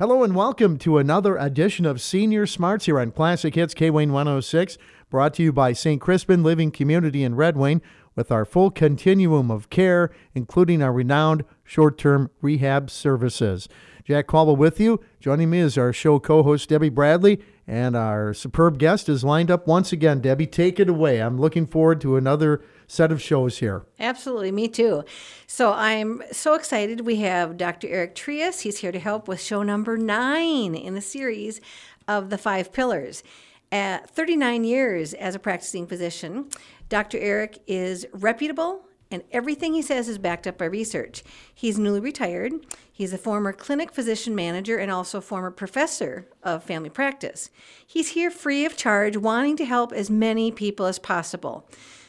[0.00, 4.12] Hello and welcome to another edition of Senior Smarts here on Classic Hits K Wayne
[4.12, 4.78] 106,
[5.10, 6.00] brought to you by St.
[6.00, 7.82] Crispin Living Community in Red Wing
[8.14, 13.68] with our full continuum of care, including our renowned short term rehab services.
[14.04, 15.00] Jack Caldwell with you.
[15.18, 19.50] Joining me is our show co host, Debbie Bradley, and our superb guest is lined
[19.50, 20.20] up once again.
[20.20, 21.20] Debbie, take it away.
[21.20, 23.84] I'm looking forward to another set of shows here.
[24.00, 25.04] Absolutely, me too.
[25.46, 27.02] So I'm so excited.
[27.02, 27.86] We have Dr.
[27.86, 28.62] Eric Trias.
[28.62, 31.60] He's here to help with show number nine in the series
[32.08, 33.22] of the five pillars.
[33.70, 36.48] At 39 years as a practicing physician,
[36.88, 37.18] Dr.
[37.18, 41.22] Eric is reputable and everything he says is backed up by research.
[41.54, 42.52] He's newly retired.
[42.90, 47.50] He's a former clinic physician manager and also former professor of family practice.
[47.86, 51.68] He's here free of charge, wanting to help as many people as possible.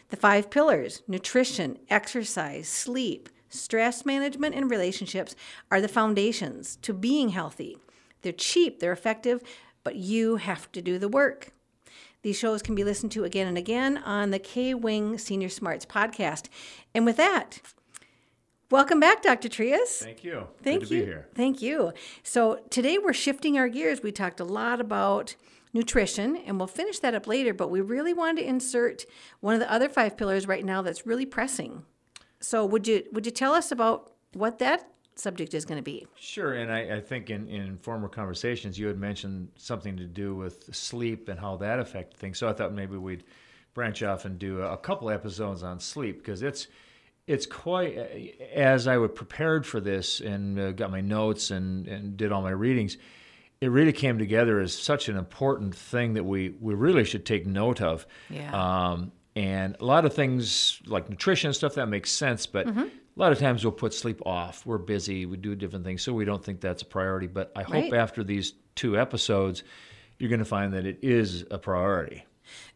[0.09, 5.35] The five pillars nutrition, exercise, sleep, stress management, and relationships
[5.71, 7.77] are the foundations to being healthy.
[8.21, 9.41] They're cheap, they're effective,
[9.83, 11.51] but you have to do the work.
[12.21, 15.85] These shows can be listened to again and again on the K Wing Senior Smarts
[15.85, 16.49] podcast.
[16.93, 17.61] And with that,
[18.69, 19.47] welcome back, Dr.
[19.47, 19.99] Trias.
[19.99, 20.47] Thank you.
[20.61, 20.99] Thank Good you.
[20.99, 21.27] to be here.
[21.33, 21.93] Thank you.
[22.23, 24.03] So today we're shifting our gears.
[24.03, 25.35] We talked a lot about
[25.73, 29.05] nutrition, and we'll finish that up later, but we really wanted to insert
[29.39, 31.83] one of the other five pillars right now that's really pressing.
[32.39, 36.07] So would you would you tell us about what that subject is going to be?
[36.15, 40.35] Sure, and I, I think in, in former conversations you had mentioned something to do
[40.35, 42.39] with sleep and how that affected things.
[42.39, 43.23] So I thought maybe we'd
[43.73, 46.67] branch off and do a, couple episodes on sleep because it's
[47.27, 47.95] it's quite
[48.53, 52.41] as I was prepared for this and uh, got my notes and, and did all
[52.41, 52.97] my readings.
[53.61, 57.45] It really came together as such an important thing that we, we really should take
[57.45, 58.07] note of.
[58.29, 58.51] Yeah.
[58.53, 62.79] Um, and a lot of things like nutrition and stuff that makes sense, but Mm-hmm.
[62.79, 64.65] a lot of times we'll put sleep off.
[64.65, 67.27] We're busy, we do different things, so we don't think that's a priority.
[67.27, 69.63] But I hope after these two episodes,
[70.19, 72.25] you're going to find that it is a priority.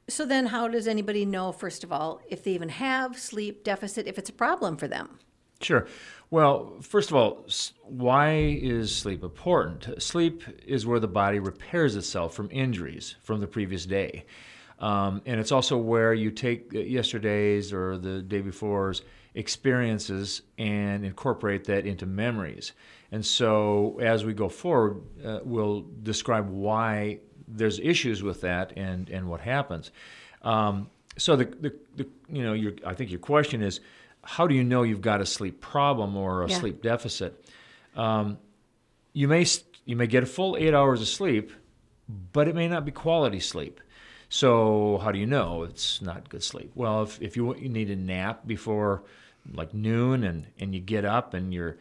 [0.10, 4.06] So then how does anybody know first of all if they even have sleep deficit
[4.06, 5.18] if it's a problem for them?
[5.64, 5.88] Sure.
[6.30, 7.46] Well, first of all,
[7.84, 10.02] why is sleep important?
[10.02, 14.26] Sleep is where the body repairs itself from injuries from the previous day.
[14.80, 19.04] Um, and it's also where you take yesterday's or the day before's
[19.36, 22.74] experiences and incorporate that into memories.
[23.12, 29.10] And so as we go forward, uh, we'll describe why there's issues with that and,
[29.10, 29.92] and what happens.
[30.42, 33.82] Um, so the, the, the you know your I think your question is
[34.24, 36.60] how do you know you've got a sleep problem or a Yeah.
[36.60, 37.46] sleep deficit?
[37.96, 38.38] Um,
[39.14, 39.46] you may
[39.86, 41.52] you may get a full eight hours of sleep,
[42.32, 43.80] but it may not be quality sleep.
[44.30, 46.72] So how do you know it's not good sleep?
[46.74, 49.04] Well, if, if you, you need a nap before
[49.54, 51.78] like noon and, and you get up and you're you,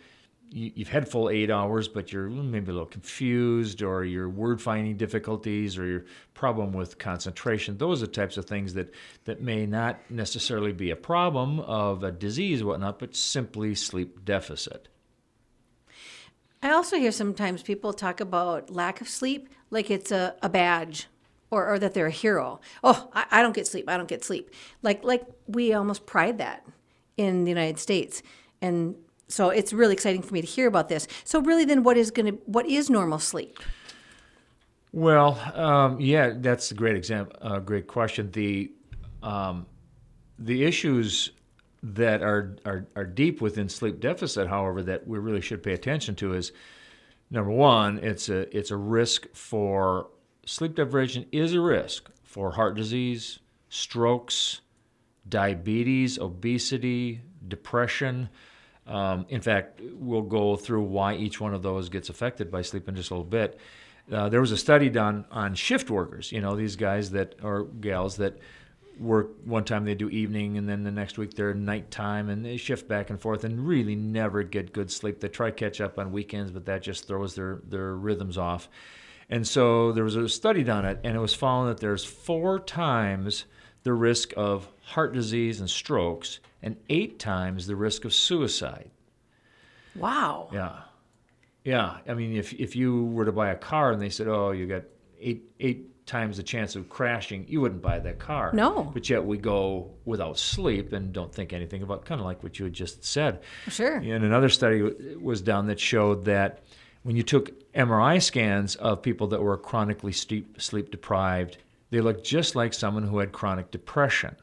[0.52, 4.96] you've had full eight hours, but you're maybe a little confused, or your word finding
[4.96, 6.04] difficulties, or your
[6.34, 7.78] problem with concentration.
[7.78, 8.92] Those are types of things that,
[9.24, 14.88] that may not necessarily be a problem of a disease whatnot, but simply sleep deficit.
[16.62, 21.08] I also hear sometimes people talk about lack of sleep like it's a, a badge
[21.50, 22.60] or, or that they're a hero.
[22.84, 23.88] Oh, I, I don't get sleep.
[23.88, 24.50] I don't get sleep.
[24.80, 26.64] Like like we almost pride that
[27.16, 28.22] in the United States.
[28.60, 28.94] And
[29.32, 31.08] so it's really exciting for me to hear about this.
[31.24, 33.58] So really then what is gonna what is normal sleep?
[34.92, 37.34] Well, um, yeah, that's a great example.
[37.40, 38.30] Uh, great question.
[38.30, 38.70] The
[39.22, 39.66] um,
[40.38, 41.30] the issues
[41.82, 46.14] that are, are are deep within sleep deficit, however, that we really should pay attention
[46.16, 46.52] to is
[47.30, 50.08] number one, it's a it's a risk for
[50.44, 53.38] sleep deprivation is a risk for heart disease,
[53.70, 54.60] strokes,
[55.28, 58.28] diabetes, obesity, depression.
[58.86, 62.88] Um, in fact, we'll go through why each one of those gets affected by sleep
[62.88, 63.58] in just a little bit.
[64.10, 66.32] Uh, there was a study done on shift workers.
[66.32, 68.38] You know, these guys that or gals that
[68.98, 72.56] work one time they do evening and then the next week they're nighttime and they
[72.56, 75.20] shift back and forth and really never get good sleep.
[75.20, 78.68] They try catch up on weekends, but that just throws their their rhythms off.
[79.30, 82.58] And so there was a study done it, and it was found that there's four
[82.58, 83.46] times
[83.82, 88.90] the risk of heart disease and strokes, and eight times the risk of suicide.
[89.94, 90.48] Wow.
[90.52, 90.76] Yeah,
[91.64, 91.98] yeah.
[92.08, 94.66] I mean, if if you were to buy a car and they said, "Oh, you
[94.66, 94.82] got
[95.20, 98.50] eight eight times the chance of crashing," you wouldn't buy that car.
[98.54, 98.90] No.
[98.94, 102.58] But yet we go without sleep and don't think anything about kind of like what
[102.58, 103.40] you had just said.
[103.68, 103.96] Sure.
[103.96, 104.82] And another study
[105.20, 106.62] was done that showed that
[107.02, 111.58] when you took MRI scans of people that were chronically sleep, sleep deprived,
[111.92, 114.34] they look just like someone who had chronic depression.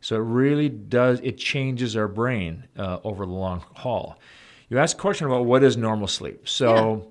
[0.00, 4.18] So it really does, it changes our brain uh, over the long haul.
[4.68, 6.48] You asked a question about what is normal sleep.
[6.48, 7.08] So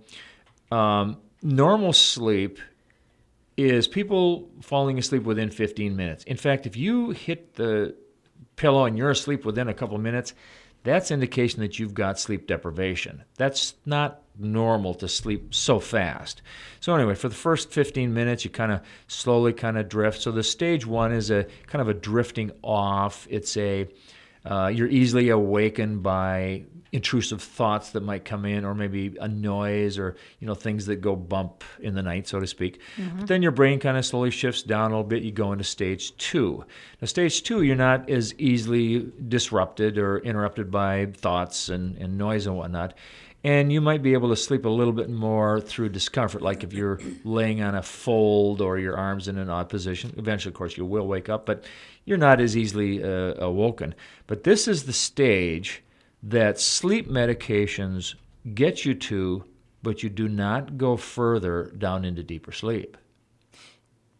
[0.71, 2.59] Um, normal sleep
[3.57, 6.23] is people falling asleep within 15 minutes.
[6.25, 7.95] In fact, if you hit the
[8.55, 10.33] pillow and you're asleep within a couple of minutes,
[10.83, 13.23] that's indication that you've got sleep deprivation.
[13.35, 16.41] That's not normal to sleep so fast.
[16.79, 20.21] So anyway, for the first 15 minutes, you kind of slowly kind of drift.
[20.21, 23.27] So the stage one is a kind of a drifting off.
[23.29, 23.87] It's a
[24.45, 29.97] uh, you're easily awakened by intrusive thoughts that might come in, or maybe a noise,
[29.97, 32.81] or you know things that go bump in the night, so to speak.
[32.97, 33.19] Mm-hmm.
[33.19, 35.23] But then your brain kind of slowly shifts down a little bit.
[35.23, 36.65] You go into stage two.
[37.01, 42.47] Now, stage two, you're not as easily disrupted or interrupted by thoughts and, and noise
[42.47, 42.93] and whatnot
[43.47, 46.73] and you might be able to sleep a little bit more through discomfort like if
[46.73, 50.13] you're laying on a fold or your arms in an odd position.
[50.17, 51.63] Eventually of course you will wake up but
[52.03, 53.95] you're not as easily uh, awoken.
[54.27, 55.81] But this is the stage
[56.23, 58.15] that sleep medications
[58.53, 59.45] get you to
[59.81, 62.97] but you do not go further down into deeper sleep.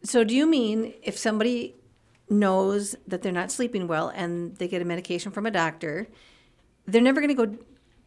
[0.03, 1.75] So do you mean if somebody
[2.30, 6.07] knows that they're not sleeping well and they get a medication from a doctor
[6.85, 7.57] they're never going to go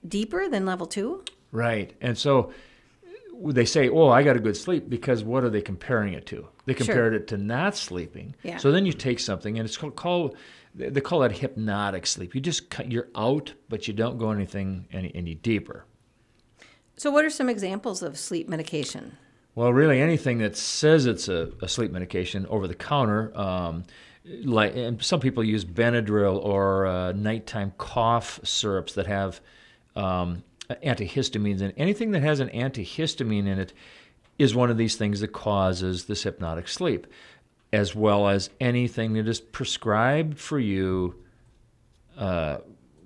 [0.07, 1.25] deeper than level two?
[1.53, 1.95] Right.
[2.01, 2.53] And so
[3.43, 6.49] they say, "Oh, I got a good sleep," because what are they comparing it to?
[6.67, 7.21] They compared sure.
[7.21, 8.35] it to not sleeping.
[8.43, 8.59] Yeah.
[8.59, 10.37] So then you take something, and it's called, called
[10.75, 12.35] they call it hypnotic sleep.
[12.35, 15.85] You just cut, you're out, but you don't go anything any, any deeper.
[16.97, 19.17] So, what are some examples of sleep medication?
[19.55, 23.37] Well, really, anything that says it's a, a sleep medication over the counter.
[23.37, 23.85] Um,
[24.45, 29.41] like, and some people use Benadryl or uh, nighttime cough syrups that have
[29.97, 33.73] um, antihistamines, and anything that has an antihistamine in it
[34.39, 37.07] is one of these things that causes this hypnotic sleep,
[37.73, 41.15] as well as anything that is prescribed for you
[42.17, 42.59] uh,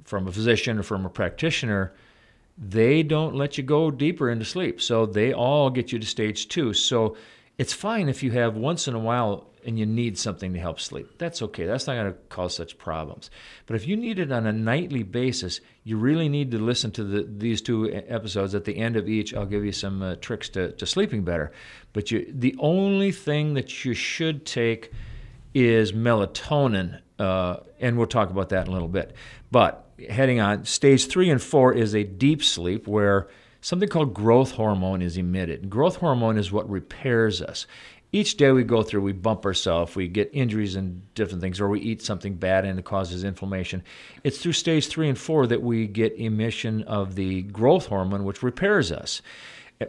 [0.04, 1.92] from a physician or from a practitioner.
[2.56, 6.48] They don't let you go deeper into sleep, so they all get you to stage
[6.48, 6.72] two.
[6.72, 7.16] So
[7.58, 10.81] it's fine if you have once in a while and you need something to help
[10.81, 11.19] sleep.
[11.19, 11.66] That's okay.
[11.66, 13.31] That's not going to cause such problems.
[13.66, 17.05] But if you need it on a nightly basis, you really need to listen to
[17.05, 18.55] the, these two episodes.
[18.55, 21.52] At the end of each, I'll give you some uh, tricks to, to sleeping better.
[21.93, 24.93] But you, the only thing that you should take
[25.55, 29.14] is melatonin, uh, and we'll talk about that in a little bit.
[29.50, 33.28] But heading on, stage three and four is a deep sleep where
[33.60, 35.70] something called growth hormone is emitted.
[35.70, 37.67] Growth hormone is what repairs us
[38.14, 41.69] each day we go through, we bump ourselves, we get injuries and different things, or
[41.69, 43.82] we eat something bad and it causes inflammation.
[44.22, 48.44] It's through stage three and four that we get emission of the growth hormone, which
[48.44, 49.20] repairs us.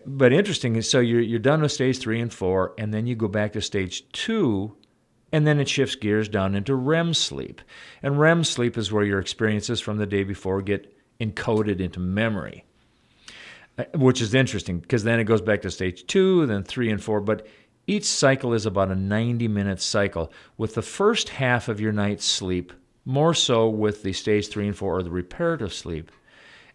[0.07, 3.15] But interesting is so you're, you're done with stage three and four, and then you
[3.15, 4.75] go back to stage two,
[5.31, 7.61] and then it shifts gears down into REM sleep.
[8.01, 12.65] And REM sleep is where your experiences from the day before get encoded into memory,
[13.77, 17.03] uh, which is interesting because then it goes back to stage two, then three and
[17.03, 17.21] four.
[17.21, 17.45] But
[17.87, 22.25] each cycle is about a 90 minute cycle, with the first half of your night's
[22.25, 22.73] sleep
[23.05, 26.11] more so with the stage three and four or the reparative sleep,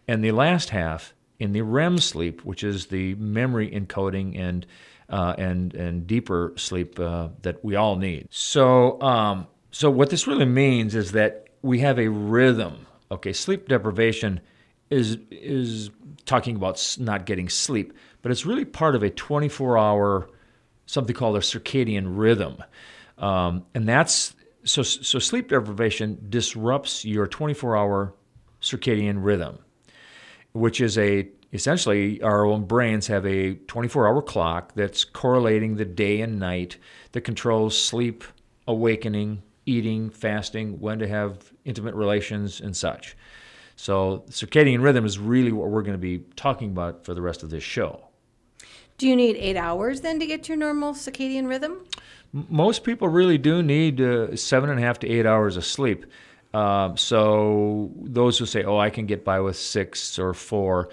[0.06, 4.66] and the last half in the REM sleep, which is the memory encoding and
[5.08, 8.28] uh, and and deeper sleep uh, that we all need.
[8.30, 12.86] So um, so what this really means is that we have a rhythm.
[13.10, 14.40] Okay, sleep deprivation
[14.88, 15.90] is is
[16.26, 17.92] talking about not getting sleep,
[18.22, 20.28] but it's really part of a 24 hour
[20.90, 22.62] something called a circadian rhythm.
[23.18, 28.14] Um, and that's so, so sleep deprivation disrupts your 24 hour
[28.60, 29.58] circadian rhythm,
[30.52, 35.84] which is a essentially our own brains have a 24 hour clock that's correlating the
[35.84, 36.76] day and night
[37.12, 38.24] that controls sleep,
[38.66, 43.16] awakening, eating, fasting, when to have intimate relations, and such.
[43.76, 47.42] So, circadian rhythm is really what we're going to be talking about for the rest
[47.42, 48.09] of this show.
[49.00, 51.86] Do you need eight hours then to get your normal circadian rhythm?
[52.34, 56.04] Most people really do need uh, seven and a half to eight hours of sleep.
[56.52, 60.90] Uh, so those who say, "Oh, I can get by with six or four,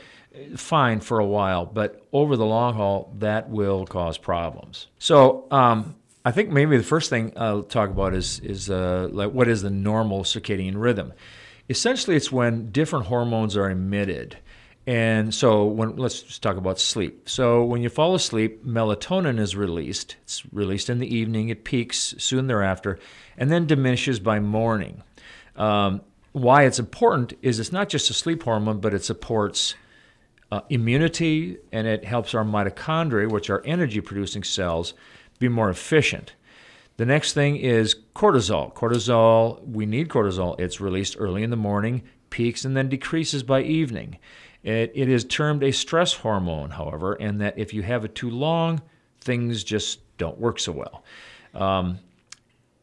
[0.56, 4.88] fine for a while, but over the long haul, that will cause problems.
[5.00, 9.32] So um, I think maybe the first thing I'll talk about is is uh, like
[9.32, 11.12] what is the normal circadian rhythm.
[11.70, 14.38] Essentially, it's when different hormones are emitted.
[14.88, 17.28] And so when let's just talk about sleep.
[17.28, 20.16] So when you fall asleep, melatonin is released.
[20.24, 21.50] It's released in the evening.
[21.50, 22.98] It peaks soon thereafter,
[23.38, 25.04] and then diminishes by morning.
[25.58, 26.02] Um,
[26.32, 29.76] why it's important is it's not just a sleep hormone, but it supports
[30.52, 34.94] uh, immunity and it helps our mitochondria, which are energy-producing cells,
[35.40, 36.34] be more efficient.
[36.96, 38.74] The next thing is cortisol.
[38.74, 40.60] Cortisol, we need cortisol.
[40.60, 44.18] It's released early in the morning peaks and then decreases by evening.
[44.64, 48.30] It, it is termed a stress hormone, however, and that if you have it too
[48.30, 48.82] long,
[49.22, 51.04] things just don't work so well.
[51.54, 52.00] Um,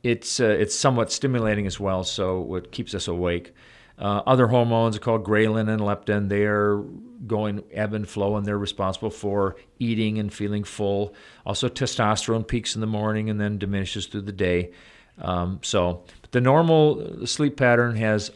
[0.03, 3.55] it's uh, it's somewhat stimulating as well, so it keeps us awake.
[3.99, 6.29] Uh, other hormones are called ghrelin and leptin.
[6.29, 6.79] They are
[7.27, 11.15] going ebb and flow, and they're responsible for eating and feeling full.
[11.47, 14.73] Also, testosterone peaks in the morning and then diminishes through the day.
[15.19, 18.33] Um, so, the normal sleep pattern has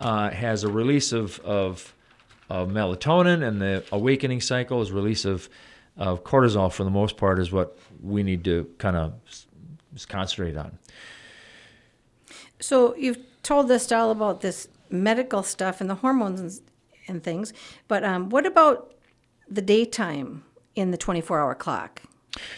[0.00, 1.94] uh, has a release of, of
[2.50, 5.48] of melatonin, and the awakening cycle is release of
[5.96, 6.72] of cortisol.
[6.72, 9.14] For the most part, is what we need to kind of
[10.08, 10.78] concentrate on.
[12.60, 16.60] So you've told us all about this medical stuff and the hormones and,
[17.06, 17.52] and things,
[17.86, 18.94] but um, what about
[19.48, 20.44] the daytime
[20.74, 22.02] in the 24-hour clock?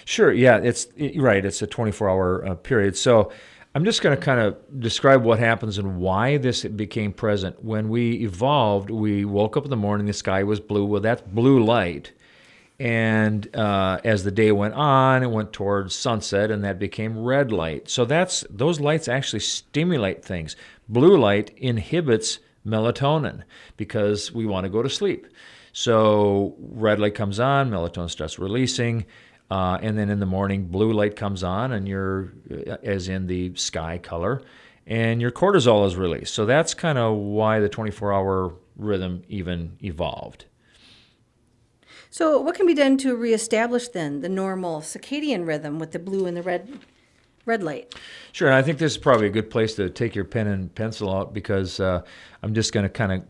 [0.05, 0.33] Sure.
[0.33, 1.45] Yeah, it's right.
[1.45, 2.97] It's a 24-hour uh, period.
[2.97, 3.33] So
[3.73, 7.63] I'm just going to kind of describe what happens and why this became present.
[7.65, 10.85] When we evolved, we woke up in the morning, the sky was blue.
[10.85, 12.13] Well, that's blue light.
[12.81, 17.53] And uh, as the day went on, it went towards sunset, and that became red
[17.53, 17.89] light.
[17.89, 20.57] So that's those lights actually stimulate things.
[20.89, 23.43] Blue light inhibits melatonin
[23.77, 25.29] because we want to go to sleep.
[25.73, 29.07] So red light comes on, melatonin starts releasing,
[29.51, 33.27] uh, and then in the morning, blue light comes on, and you're uh, as in
[33.27, 34.43] the sky color,
[34.87, 36.35] and your cortisol is released.
[36.35, 40.47] So that's kind of why the 24-hour rhythm even evolved.
[42.13, 46.27] So, what can be done to reestablish then the normal circadian rhythm with the blue
[46.27, 46.81] and the red
[47.47, 47.95] red light?
[48.33, 50.75] Sure, and I think this is probably a good place to take your pen and
[50.75, 52.03] pencil out because uh,
[52.43, 53.23] I'm just going to kind of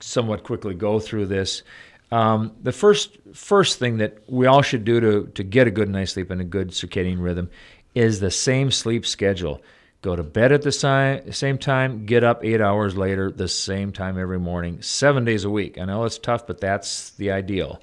[0.00, 1.62] somewhat quickly go through this.
[2.12, 5.88] Um, the first first thing that we all should do to to get a good
[5.88, 7.50] night's sleep and a good circadian rhythm
[7.94, 9.62] is the same sleep schedule.
[10.02, 13.92] Go to bed at the si- same time, get up eight hours later, the same
[13.92, 15.78] time every morning, seven days a week.
[15.78, 17.82] I know it's tough, but that's the ideal.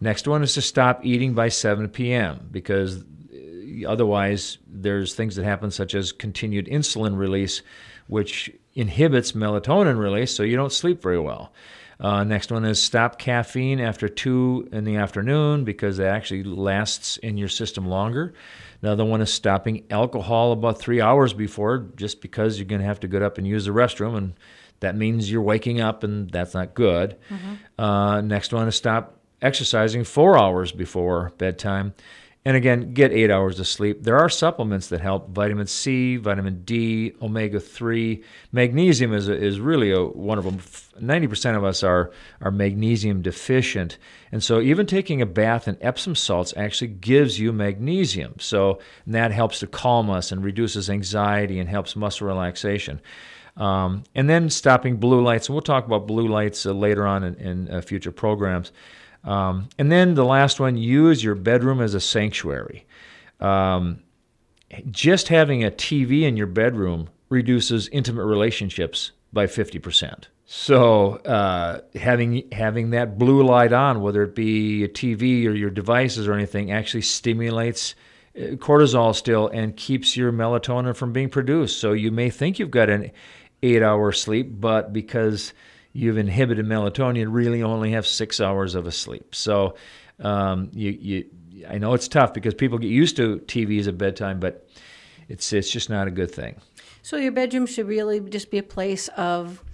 [0.00, 2.48] Next one is to stop eating by 7 p.m.
[2.50, 7.60] because uh, otherwise there's things that happen such as continued insulin release,
[8.06, 11.52] which inhibits melatonin release, so you don't sleep very well.
[12.00, 17.18] Uh, next one is stop caffeine after 2 in the afternoon because it actually lasts
[17.18, 18.32] in your system longer.
[18.80, 23.00] Another one is stopping alcohol about three hours before, just because you're going to have
[23.00, 24.34] to get up and use the restroom, and
[24.80, 27.18] that means you're waking up, and that's not good.
[27.28, 27.82] Mm-hmm.
[27.82, 31.92] Uh, next one is stop exercising four hours before bedtime.
[32.42, 34.02] And again, get eight hours of sleep.
[34.02, 38.24] There are supplements that help vitamin C, vitamin D, omega 3.
[38.50, 40.58] Magnesium is, a, is really a, one of them.
[40.98, 43.98] 90% of us are, are magnesium deficient.
[44.32, 48.36] And so, even taking a bath in Epsom salts actually gives you magnesium.
[48.38, 53.02] So, that helps to calm us and reduces anxiety and helps muscle relaxation.
[53.58, 55.48] Um, and then stopping blue lights.
[55.48, 58.72] And we'll talk about blue lights uh, later on in, in uh, future programs.
[59.24, 62.86] Um, and then the last one use your bedroom as a sanctuary.
[63.38, 64.00] Um,
[64.90, 70.24] just having a TV in your bedroom reduces intimate relationships by 50%.
[70.52, 75.70] So uh, having having that blue light on, whether it be a TV or your
[75.70, 77.94] devices or anything, actually stimulates
[78.36, 81.78] uh, cortisol still and keeps your melatonin from being produced.
[81.78, 83.12] So you may think you've got an
[83.62, 85.52] eight-hour sleep, but because
[85.92, 89.34] you've inhibited melatonin, really only have six hours of a sleep.
[89.34, 89.74] So
[90.20, 91.24] um, you, you,
[91.68, 94.68] I know it's tough because people get used to TVs at bedtime, but
[95.28, 96.60] it's it's just not a good thing.
[97.02, 99.64] So your bedroom should really just be a place of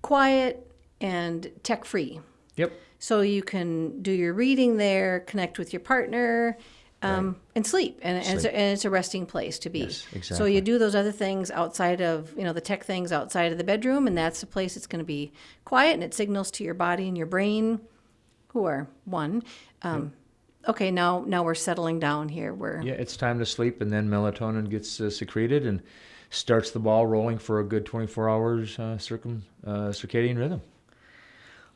[0.00, 2.20] quiet and tech free.
[2.56, 2.72] Yep.
[2.98, 6.56] So you can do your reading there, connect with your partner,
[7.02, 7.36] um, right.
[7.56, 7.98] and sleep.
[8.02, 8.30] And, sleep.
[8.30, 9.80] And, it's a, and, it's a, resting place to be.
[9.80, 10.36] Yes, exactly.
[10.36, 13.58] So you do those other things outside of, you know, the tech things outside of
[13.58, 15.32] the bedroom, and that's a place that's going to be
[15.64, 17.80] quiet and it signals to your body and your brain,
[18.48, 19.42] who are one.
[19.82, 20.12] Um, yep.
[20.68, 22.54] Okay, now now we're settling down here.
[22.54, 25.82] We're yeah, it's time to sleep, and then melatonin gets uh, secreted and
[26.30, 30.62] starts the ball rolling for a good 24 hours uh, circum uh, circadian rhythm.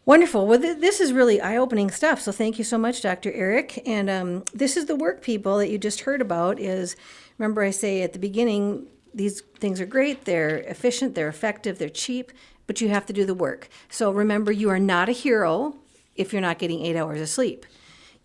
[0.06, 0.46] Wonderful.
[0.46, 2.20] Well, th- this is really eye opening stuff.
[2.20, 3.32] So thank you so much, Dr.
[3.32, 3.82] Eric.
[3.86, 6.60] And um, this is the work, people, that you just heard about.
[6.60, 6.94] Is
[7.38, 10.24] remember I say at the beginning these things are great.
[10.24, 11.16] They're efficient.
[11.16, 11.78] They're effective.
[11.78, 12.30] They're cheap.
[12.68, 13.68] But you have to do the work.
[13.90, 15.76] So remember, you are not a hero
[16.14, 17.66] if you're not getting eight hours of sleep.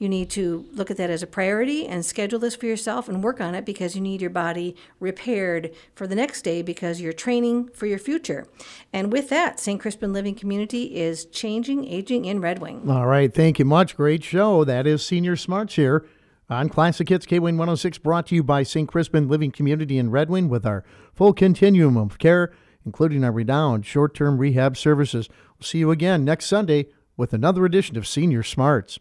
[0.01, 3.24] You need to look at that as a priority and schedule this for yourself and
[3.24, 7.13] work on it because you need your body repaired for the next day because you're
[7.13, 8.48] training for your future.
[8.91, 9.79] And with that, St.
[9.79, 12.89] Crispin Living Community is changing aging in Red Wing.
[12.89, 13.31] All right.
[13.31, 13.96] Thank you much.
[13.96, 14.63] Great show.
[14.63, 16.08] That is Senior Smarts here
[16.50, 18.89] on Classic Hits KWIN 106, brought to you by St.
[18.89, 22.51] Crispin Living Community in Red Wing with our full continuum of care
[22.86, 25.29] including our renowned short term rehab services.
[25.60, 29.00] We'll see you again next Sunday with another edition of Senior Smarts.